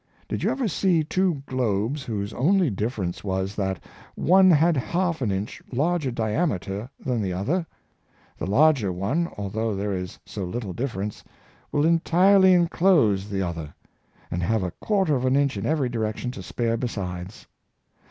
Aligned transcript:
Did 0.27 0.41
you 0.41 0.49
ever 0.49 0.67
see 0.67 1.03
two 1.03 1.43
globes 1.45 2.05
whose 2.05 2.33
only 2.33 2.71
difference 2.71 3.23
was, 3.23 3.53
that 3.55 3.79
one 4.15 4.49
had 4.49 4.75
half 4.75 5.21
an 5.21 5.29
inch 5.31 5.61
larger 5.71 6.09
diameter 6.09 6.89
than 6.99 7.21
the 7.21 7.33
other 7.33 7.59
.^ 7.33 7.59
The 8.39 8.47
larger 8.47 8.91
one, 8.91 9.27
al 9.37 9.49
though 9.49 9.75
there 9.75 9.93
is 9.93 10.17
so 10.25 10.43
little 10.43 10.73
difference, 10.73 11.23
will 11.71 11.85
entirely 11.85 12.55
inclose 12.55 13.29
the 13.29 13.43
other, 13.43 13.75
and 14.31 14.41
have 14.41 14.63
a 14.63 14.71
quarter 14.71 15.15
of 15.15 15.23
an 15.23 15.35
inch 15.35 15.55
in 15.55 15.67
every 15.67 15.87
direc 15.87 16.17
tion 16.17 16.31
to 16.31 16.41
spare 16.41 16.77
besides. 16.77 17.45